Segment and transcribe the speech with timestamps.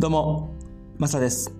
[0.00, 0.54] どうも、
[0.96, 1.52] マサです。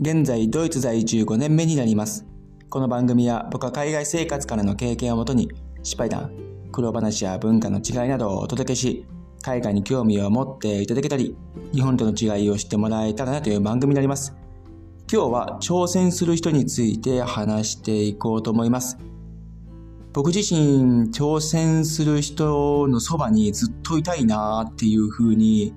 [0.00, 2.24] 現在、ドイツ在住5年目になります。
[2.68, 5.50] この番組は僕は海外生活からの経験をもとに、
[5.82, 6.30] 失敗談、
[6.70, 9.06] 苦労話や文化の違いなどをお届けし、
[9.42, 11.36] 海外に興味を持っていただけたり、
[11.72, 14.36] 日本との違いを知ってもらえたらなという番組になります。
[15.12, 18.98] 今日は挑戦する人について話していこうと思います。
[20.12, 25.74] 僕自身挑戦する人のそばにずっといたいなっていうふうに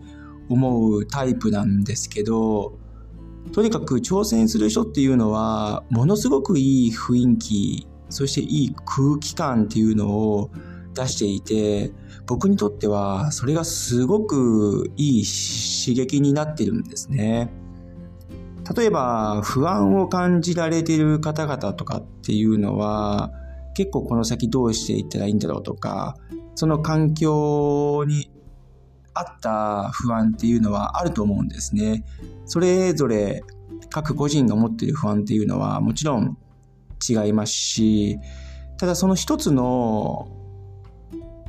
[0.49, 2.77] 思うタイプなんですけど、
[3.51, 10.49] とにかく挑戦する人っていうのは、ものすごくいい雰囲気、そしていい空気感っていうのを
[10.93, 11.91] 出していて、
[12.25, 17.51] 僕にとってはそれがすごくいい刺激になってるんですね。
[18.75, 23.31] 例えば、不安を感じられている方々とかっていうのは、
[23.75, 26.15] 結構この先どうしていったらいいんだろうとか、
[26.55, 28.31] その環境に
[29.13, 32.03] あった不安っていうのはあると思うんですね。
[32.45, 33.43] それぞれ
[33.89, 36.37] 各個人が持っている不安っていうのはもちろん
[37.07, 38.19] 違いますし、
[38.77, 40.27] ただその一つの、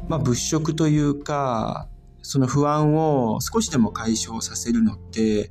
[0.08, 1.88] まあ、物色というか、
[2.22, 5.50] その不安を少しでも解消させるのって、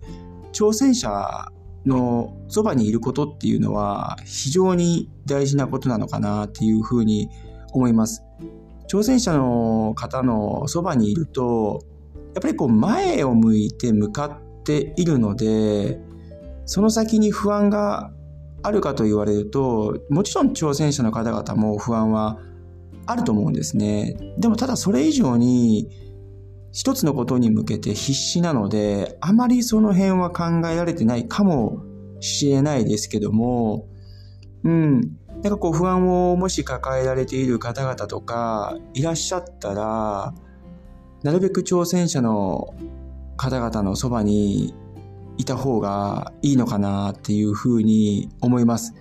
[0.51, 1.47] 挑戦者
[1.85, 7.29] のそばにいることっていうのは非常に大事なことなのかなっていうふうに
[7.71, 8.23] 思います。
[8.87, 11.83] 挑戦者の方のそばにいると、
[12.33, 15.99] やっぱりこう前を向いて向かっているので、
[16.65, 18.11] その先に不安が
[18.63, 22.39] あるかと言われると、もちろん挑戦者の方々も不安は
[23.05, 24.15] あると思うんですね。
[24.37, 25.89] でもただそれ以上に
[26.71, 31.83] 一つのことに向けて必死なので、あまりその辺は考えられてないかも
[32.19, 33.87] しれないですけども、
[34.63, 35.01] うん。
[35.43, 40.33] なんかこう不安をもし抱えられている方々とかいらっしゃったら、
[41.23, 42.73] なるべく挑戦者の
[43.37, 44.73] 方々のそばに
[45.37, 48.93] いた方がいいのかなっていうふうに思います。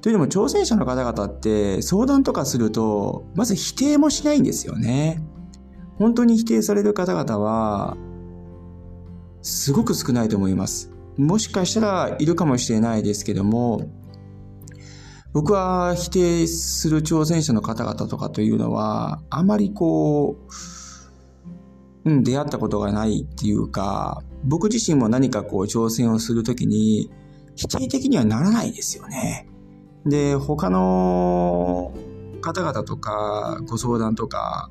[0.00, 5.22] というのも挑戦者の方々って相談とかすると、まず否定もしないんですよね。
[5.98, 7.96] 本当に否定される方々は、
[9.42, 10.90] すごく少ないと思います。
[11.18, 13.90] もしかしたらいるかもしれないですけども、
[15.32, 20.52] 僕は否定する挑戦者の方々とかというのは、あまりこう、
[22.04, 27.10] うん、出会ったことがないっていうか、僕自身も何かこう挑戦をするときに、
[27.56, 29.48] 否定的にはならないですよね。
[30.06, 31.92] で、他の
[32.40, 34.70] 方々とかご相談とか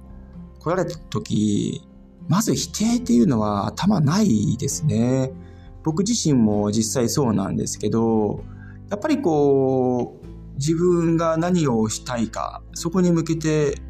[0.59, 1.87] 来られた時、
[2.27, 5.31] まず否定っていうのは頭ないですね。
[5.83, 8.43] 僕自身も実際そうなんですけど、
[8.89, 13.81] やっぱりこう、自分が何をしたいか、そこに向けて、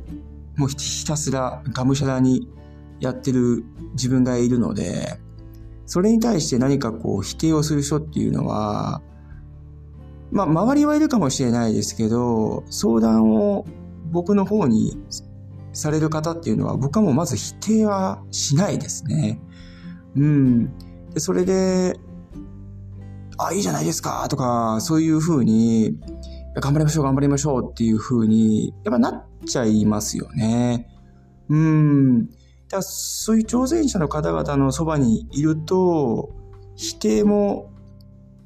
[0.56, 2.48] もうひたすらがむしゃらに
[3.00, 5.20] やってる自分がいるので、
[5.86, 9.02] それに対して何かこう否定をする人っていうのは、
[10.32, 13.66] まあ周りはいるかもしれないですけど、相談を
[14.12, 14.98] 僕の方に
[15.74, 19.42] される方っていうのは僕はもうまず否定はしないですね。
[20.16, 20.78] うん。
[21.14, 22.00] でそれで、
[23.38, 25.98] あ、いいじゃないですかとか、そういうふうに、
[26.56, 30.88] 頑張りましょう、頑張りましょうっていうふうに、やっぱなっちゃいますよね。
[31.48, 32.30] うん。
[32.70, 36.30] だそういう挑戦者の方々のそばにいると、
[36.76, 37.72] 否定も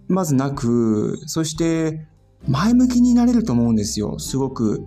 [0.07, 2.07] まずなく、そして
[2.47, 4.85] 前向きになれると思うんですよ、すごく。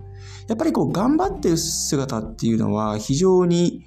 [0.48, 3.84] やっぱりこう頑張ってる姿っていうのは非常に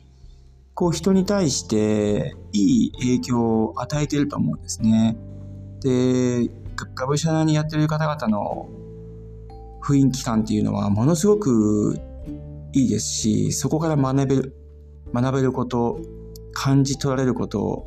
[0.74, 5.18] こう人に対していい影響を与えてると思うんですね。
[5.81, 6.50] で、
[6.96, 8.70] がぶしゃらにやってる方々の
[9.84, 12.00] 雰囲気感っていうのはものすごく
[12.74, 14.56] いいですし、そこから学べる、
[15.14, 16.00] 学べること、
[16.53, 17.86] 感じ取られること、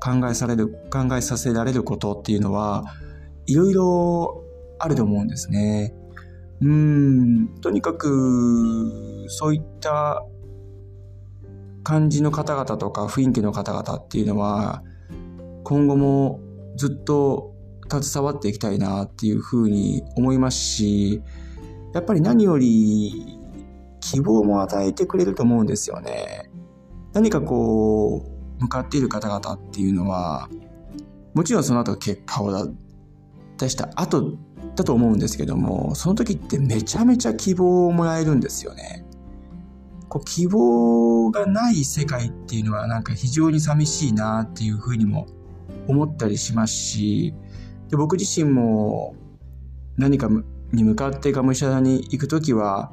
[0.00, 2.84] 考えされる、考えさせられることっていうのは、
[3.46, 4.44] いろいろ
[4.78, 5.94] あると思うんですね。
[6.62, 10.24] うん、とにかく、そういった
[11.82, 14.82] 感じの方々とか雰囲気の方々っていうのは、
[15.64, 16.40] 今後も
[16.76, 17.54] ずっと
[17.90, 21.22] 携わっていきたいなっていうふうに思いますし、
[21.94, 23.38] やっぱり何より
[24.00, 26.49] 希望も与えてくれると思うんですよね。
[27.12, 28.24] 何かこ
[28.58, 30.48] う、向かっている方々っていうのは、
[31.34, 32.68] もちろんその後結果を
[33.58, 34.36] 出した後
[34.76, 39.04] だと思うんですけども、その時ってめちゃめちゃ希望をもらえるんですよね。
[40.08, 45.26] こう希望がない世界っていうのはなんか非常に寂しいなっていうふうにも
[45.86, 47.34] 思ったりしますし、
[47.88, 49.14] で僕自身も
[49.96, 50.28] 何か
[50.72, 52.92] に向かってがむしゃらに行く時は、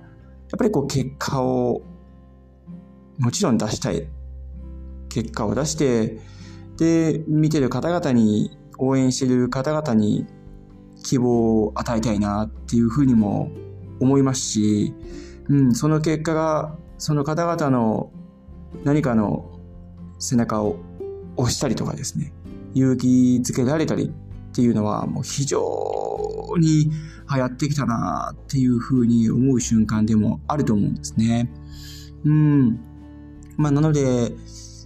[0.51, 1.81] やっぱりこう結果を
[3.19, 4.07] もちろん出したい。
[5.09, 6.19] 結果を出して、
[6.77, 10.27] で、見てる方々に、応援してる方々に
[11.03, 13.49] 希望を与えたいなっていうふうにも
[13.99, 14.93] 思いますし、
[15.49, 18.11] うん、その結果が、その方々の
[18.83, 19.59] 何かの
[20.19, 20.77] 背中を
[21.37, 22.33] 押したりとかですね、
[22.73, 25.59] 勇気づけられたりっていうのはもう非常
[26.57, 26.91] に
[27.33, 31.51] 流行ってきたなっていうふうに思う瞬間でもあると思うんですね。
[32.25, 32.79] うん。
[33.57, 34.31] まあなので、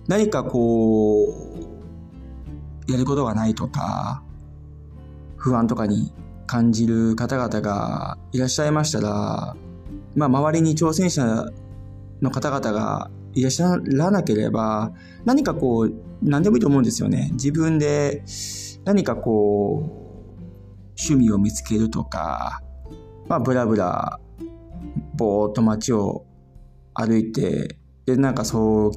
[0.07, 1.25] 何かこ
[2.87, 4.23] う、やることがないとか、
[5.37, 6.13] 不安とかに
[6.47, 9.55] 感じる方々がいらっしゃいましたら、
[10.15, 11.45] まあ周りに挑戦者
[12.21, 14.93] の方々がいらっしゃらなければ、
[15.25, 17.29] 何かこう、何でもいいと思うんですよね。
[17.33, 18.23] 自分で
[18.83, 20.01] 何かこう、
[20.97, 22.61] 趣味を見つけるとか、
[23.27, 24.19] まあ、ブラブラ、
[25.15, 26.25] ぼーっと街を
[26.93, 28.91] 歩いて、で、なんかそう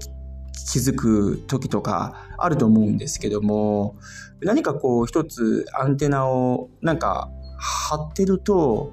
[0.71, 3.97] 気づく時とかあると思うんですけども、
[4.41, 8.93] 何かこう一つアンテナをなんか張ってると、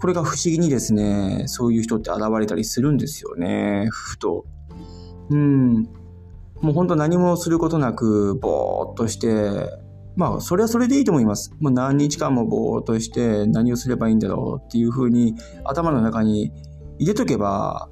[0.00, 4.44] これが不思議にですね、そういう人って現れたりするんですよね、ふと。
[5.30, 5.88] うん。
[6.60, 9.28] もう本当何もすることなく、ぼーっとして、
[10.16, 11.52] まあ、それはそれでいいと思います。
[11.60, 15.34] もう何日間もぼーっとして何をすればいいんだろうっていうふうに
[15.64, 16.52] 頭の中に
[16.98, 17.88] 入れとけば、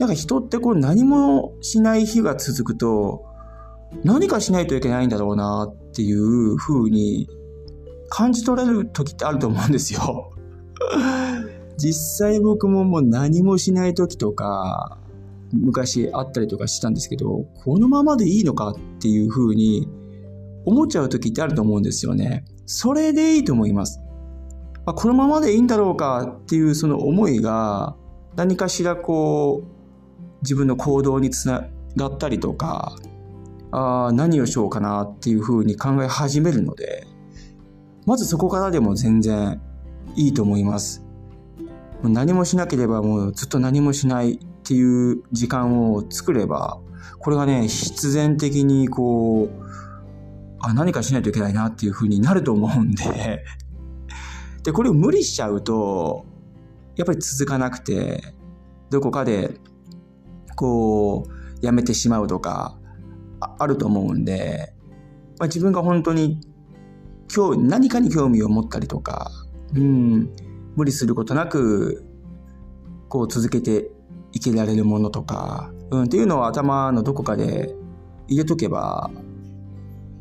[0.00, 3.26] なんか人ってこう何もしない日が続くと、
[4.02, 7.28] 何かしないといけないんだろうなっていうふうに
[8.08, 10.32] 感じ取れる時ってあると思うんですよ。
[11.76, 14.96] 実際僕ももう何もしない時とか、
[15.52, 19.86] 昔あったりとかしたんですけど、このままでいいのかっていうふうに
[20.64, 22.46] 思っちゃう時ってあると思うんですよね。
[22.64, 24.00] それでいいと思います。
[24.86, 27.96] あこのままでいいんだろうかっていうその思いが
[28.34, 29.79] 何かしらこう
[30.42, 31.66] 自分の行動につな
[31.96, 32.96] がったりとか
[33.72, 37.06] あ何をしようかなっていうふうに考え始めるので
[38.06, 39.60] まずそこからでも全然
[40.16, 41.04] いいと思います。
[42.02, 46.80] 何もしなければもうずっと何もしないっていう時間を作れば
[47.18, 49.70] これがね必然的にこう
[50.60, 53.44] あ、何かしないといけないなっていう風になると思うんで
[54.62, 56.26] で、これを無理しちゃうと、
[56.96, 58.34] やっぱり続かなくて、
[58.90, 59.58] どこかで、
[60.60, 62.76] こう、やめてしまうとか、
[63.58, 64.74] あると思うんで、
[65.38, 66.38] まあ、自分が本当に、
[67.34, 69.30] 今日何かに興味を持ったりとか、
[69.74, 70.30] うん、
[70.76, 72.04] 無理することなく、
[73.08, 73.90] こう続けて
[74.32, 77.74] いけられるものとか、うん、っていうのを頭のどこかで
[78.28, 79.10] 入れとけば、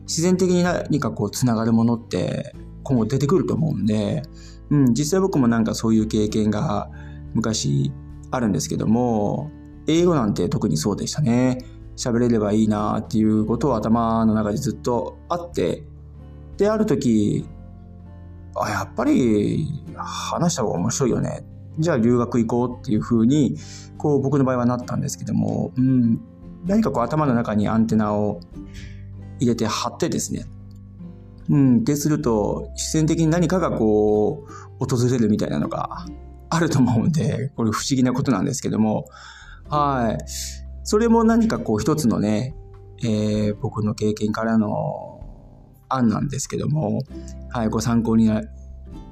[0.03, 4.23] 自然的に何かこうつながるものって今後出てくると思うんで、
[4.69, 6.89] うん、実際僕もなんかそういう経験が
[7.33, 7.91] 昔
[8.31, 9.51] あるんですけども、
[9.89, 11.65] 英語なんて特にそうでしたね。
[11.97, 15.83] 喋れればいいなっていうことを頭の中でずっとあって、
[16.57, 17.45] で、ある時、
[18.55, 21.43] あ、やっぱり話した方が面白いよね。
[21.77, 23.57] じゃあ留学行こうっていうふうに、
[23.97, 26.21] こう僕の場合はなったんですけども、うん、
[26.65, 28.39] 何かこう頭の中にアンテナを
[29.39, 30.45] 入れて貼ってですね。
[31.49, 34.45] うん、ですると、自然的に何かがこ
[34.79, 36.05] う、訪れるみたいなのが
[36.49, 39.07] あると思うんで、これ不思議なことなんですけども、
[39.69, 40.23] はい。
[40.83, 42.55] それも何かこう一つのね、
[43.03, 45.19] えー、僕の経験からの
[45.89, 47.01] 案なんですけども、
[47.51, 48.41] はい、ご参考にな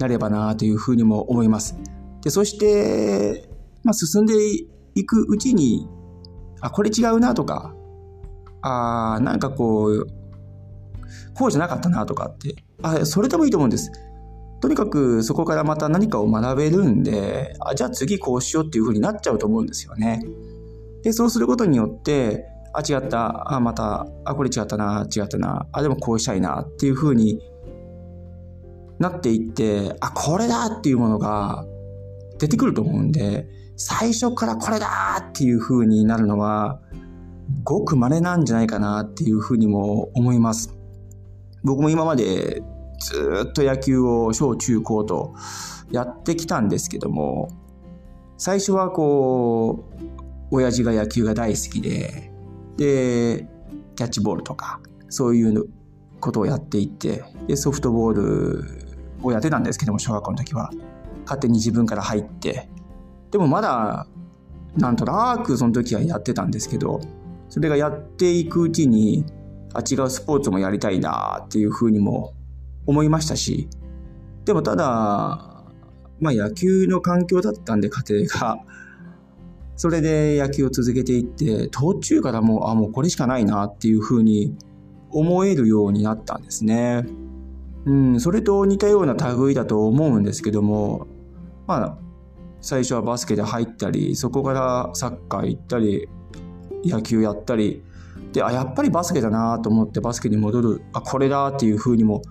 [0.08, 1.78] ればなというふうにも思います。
[2.24, 3.50] で、そして、
[3.84, 4.34] まあ、進んで
[4.96, 5.88] いくうちに、
[6.62, 7.74] あ、これ違うなとか、
[8.62, 10.08] あなんかこう、
[11.36, 13.92] こうじゃなかったなとかって、あ、それでもいいと思うんです。
[14.60, 20.24] とにかくそこからまた何かを学べるんで、あ、じゃあ次こうしようっていう風になっちゃうと思うんですよね。
[21.08, 27.40] で、そうすることによって、あ、違った、あ、また、あ、これ違ったな、違ったな、あ、でもこうしたいなっていう風に
[29.00, 31.64] なっていって、あ、これだっていうものが
[32.40, 33.48] 出てくると思うんで、
[33.78, 36.82] 最初からこれだっていう風になるのは、
[37.64, 40.76] ごく稀なんじゃないかなっていうふうにも思います。
[41.64, 42.62] 僕も今まで
[43.00, 45.36] ずっと野球を小中高と
[45.90, 47.48] やってきたんですけども、
[48.38, 50.16] 最初はこう、
[50.51, 52.32] 親父が野球が大好きで、
[52.77, 53.48] で、
[53.96, 55.70] キャッチボールとか、そういう
[56.20, 58.63] ことをやっていて、で、ソフトボール
[59.24, 60.72] をやってたんですけども、小学校の時は。
[61.25, 62.70] 勝手に自分から入って、
[63.32, 64.08] でもまだ、
[64.77, 67.01] なんとなくその時はやってたんですけど、
[67.50, 69.25] それがやっていくうちに、
[69.74, 72.34] あ、違うスポーツもやりたいなっていうふうにも
[72.86, 73.68] 思いましたし、
[74.46, 75.66] でもただ、
[76.20, 78.60] まあ野球の環境だったんで家庭が、
[79.77, 84.57] それで野球を続けていって、途中からもう、あ、もうこれしかないなっていうふうに
[85.12, 87.05] 思えるようになったんですね。
[87.86, 91.07] うん、それと似たような類だと思うんですけども、
[91.67, 91.98] まあ、
[92.60, 96.10] 最初はバスケで入ったり、そこからサッカー行ったり、
[96.84, 97.84] 野球やったり、
[98.34, 102.24] で、あ、やっぱりバスケだなと思ってバスケに戻る、あ、これだっていう風にも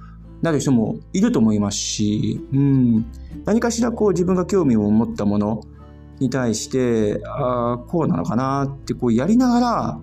[0.43, 3.07] なる人もいると思いますし、うん、
[3.45, 5.61] 何かしらこう自分が興味を持ったもの
[6.19, 10.01] に対して、あこうなのかなってこうやりながら、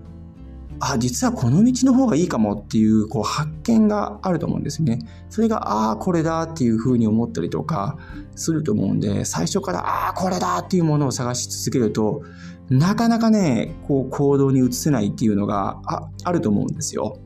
[0.80, 4.98] あ、実はこの道の方がいいかもっていうこう発見があると思うんですね。
[5.30, 7.96] それが、ああ、これだっていうふうに思ったりとか
[8.34, 12.22] すると思うんで、最初から、ああ、これだっていうものを探し続けると、
[12.70, 17.18] なかなかね、こう行動に移せないっていうのがああると思うんですよ。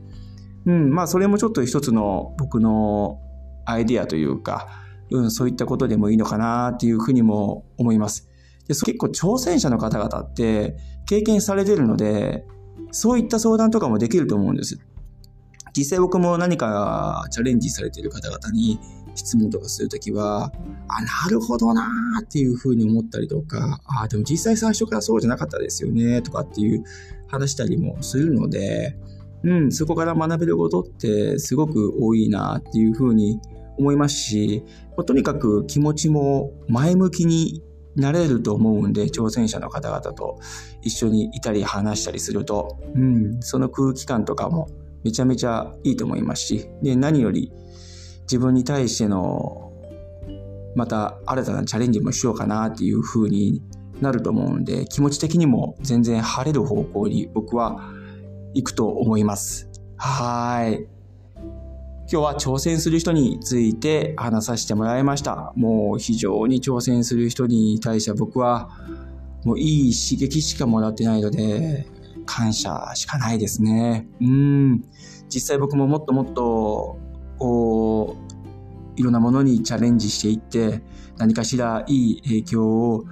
[0.65, 3.19] うん、まあそれもちょっと一つの僕の
[3.65, 4.67] アイディアというか、
[5.11, 8.28] うん、そういったことでもいいのかなっていうふうにも思います。
[8.69, 12.45] で結構挑戦者の方々って経験されてるので、
[12.91, 14.79] そういった相談とかもできると思うんです。
[15.75, 18.79] 実際僕も何かチャレンジされてる方々に
[19.15, 20.51] 質問とかするときは、
[20.87, 26.83] あ、なるほどなーっていうふうに思ったりとか、あ、でも実際最初からそうじゃなかったですよねとかっていう
[27.27, 28.95] 話したりもするので、
[29.43, 33.39] うん、そこから学べることってすごく多いなっていうふうに
[33.77, 34.63] 思いますし、
[35.05, 37.63] とにかく気持ちも前向きに
[37.99, 40.39] なれると思うんで、挑戦者の方々と
[40.81, 44.69] 一緒にいたり話したりすると、うん、その空気感とかも
[45.03, 47.51] めちゃめちゃいいと思いますし、で、何より
[48.23, 49.71] 自分に対しての
[50.75, 53.61] また新たなチャレンジもしようかなっていう風に
[54.01, 57.91] なると思うんで、気持ち的にも全然晴れる方向に僕は
[58.53, 59.69] 行くと思います。
[59.97, 60.98] はい。
[62.11, 65.53] 今日は挑戦する人について話させてもらいました。
[65.55, 68.71] もう非常に挑戦する人に対して僕は
[69.43, 71.85] もういい刺激しかもらってないので、
[72.25, 74.07] 感謝しかないですね。
[74.21, 74.83] うん。
[75.29, 76.97] 実際僕ももっともっと、
[77.37, 78.17] こ
[78.97, 80.81] う、いろんなものにチャレンジしていって、
[81.19, 83.05] 何かしらいい影響を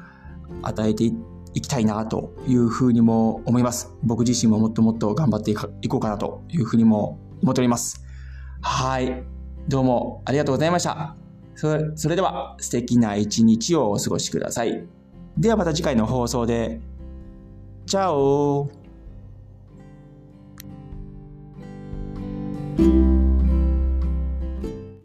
[0.64, 3.94] 与えていきたいなというふうにも思います。
[4.02, 5.56] 僕自身ももっともっと頑張ってい
[5.88, 8.07] こうかなというふうにも思っております。
[8.62, 9.24] はい。
[9.68, 11.16] どうもありがとうございました。
[11.56, 14.86] それそれでは素敵な一日をお過ごしください。
[15.38, 16.80] ではまた次回の放送で。
[17.86, 18.70] チャオ